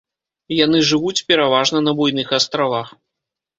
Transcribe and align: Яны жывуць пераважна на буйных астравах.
Яны 0.59 0.79
жывуць 0.91 1.25
пераважна 1.29 1.83
на 1.87 1.95
буйных 2.01 2.35
астравах. 2.41 2.87